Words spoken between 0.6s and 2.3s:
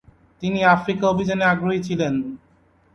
Africa অভিযানে আগ্রহী ছিলেন।